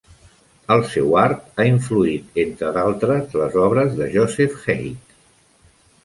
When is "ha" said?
1.57-1.65